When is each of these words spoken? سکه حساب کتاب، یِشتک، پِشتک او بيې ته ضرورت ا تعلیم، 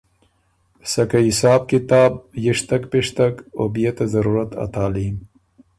سکه 0.91 1.19
حساب 1.27 1.61
کتاب، 1.71 2.11
یِشتک، 2.45 2.83
پِشتک 2.91 3.35
او 3.57 3.63
بيې 3.73 3.91
ته 3.97 4.05
ضرورت 4.13 4.49
ا 4.63 4.65
تعلیم، 4.75 5.15